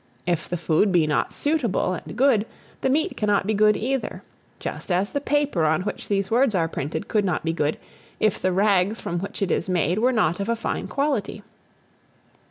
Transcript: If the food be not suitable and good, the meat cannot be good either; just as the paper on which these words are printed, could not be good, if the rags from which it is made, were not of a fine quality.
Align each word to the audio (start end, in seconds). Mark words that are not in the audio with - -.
If 0.25 0.49
the 0.49 0.57
food 0.57 0.91
be 0.91 1.05
not 1.05 1.31
suitable 1.31 1.93
and 1.93 2.15
good, 2.15 2.47
the 2.81 2.89
meat 2.89 3.15
cannot 3.15 3.45
be 3.45 3.53
good 3.53 3.77
either; 3.77 4.23
just 4.59 4.91
as 4.91 5.11
the 5.11 5.21
paper 5.21 5.63
on 5.63 5.83
which 5.83 6.07
these 6.07 6.31
words 6.31 6.55
are 6.55 6.67
printed, 6.67 7.07
could 7.07 7.23
not 7.23 7.43
be 7.45 7.53
good, 7.53 7.77
if 8.19 8.41
the 8.41 8.51
rags 8.51 8.99
from 8.99 9.19
which 9.19 9.43
it 9.43 9.51
is 9.51 9.69
made, 9.69 9.99
were 9.99 10.11
not 10.11 10.39
of 10.39 10.49
a 10.49 10.55
fine 10.55 10.87
quality. 10.87 11.43